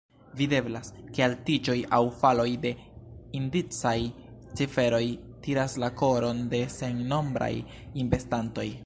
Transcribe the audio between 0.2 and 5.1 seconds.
Videblas, ke altiĝoj aŭ faloj de indicaj ciferoj